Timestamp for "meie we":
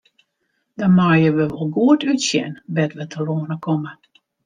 0.97-1.45